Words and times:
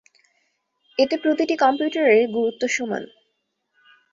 এতে 0.97 1.15
প্রতিটি 1.17 1.55
কম্পিউটারের 1.55 2.23
গুরুত্ব 2.29 2.63
সমান। 2.67 3.03